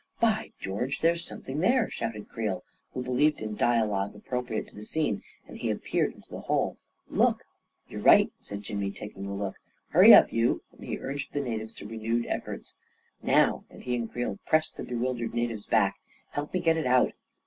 [0.19, 5.21] "By George, there's something there!" shouted Creel, who believed in dialogue appropriate to the scene,
[5.47, 6.79] and he peered into the hole."
[7.21, 7.43] Look!
[7.87, 9.57] ""You're right I" said Jimmy, taking a look.
[9.91, 12.73] 14 Hurry up, you!" and he urged the natives to re newed efforts."
[13.21, 15.97] Now I" and he and Creel pressed the bewildered natives back."
[16.31, 17.11] Help me get it out!"